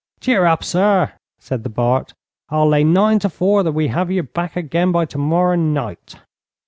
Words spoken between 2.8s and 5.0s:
nine to four that we have you back again